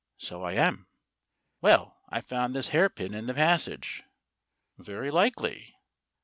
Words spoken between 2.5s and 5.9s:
this hairpin in the passage." "Very likely.